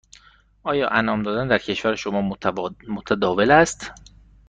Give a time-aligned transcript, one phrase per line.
[0.63, 2.37] آیا انعام دادن در کشور شما
[2.87, 3.91] متداول است؟